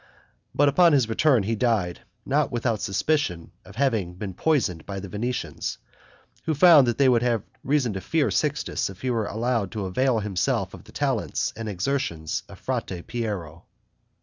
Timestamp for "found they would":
6.55-7.21